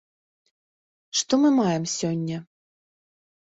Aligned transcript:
Што 1.19 1.33
мы 1.45 1.53
маем 1.59 1.87
сёння? 1.99 2.37